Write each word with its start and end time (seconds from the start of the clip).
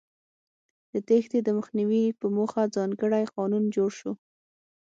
د 0.93 0.95
تېښتې 1.07 1.39
د 1.43 1.49
مخنیوي 1.57 2.05
په 2.19 2.25
موخه 2.35 2.63
ځانګړی 2.75 3.23
قانون 3.35 3.63
جوړ 3.75 3.89
شو. 3.99 4.11